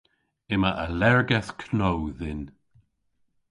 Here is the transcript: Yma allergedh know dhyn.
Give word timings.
Yma 0.53 0.71
allergedh 0.85 1.59
know 1.77 1.99
dhyn. 2.17 2.43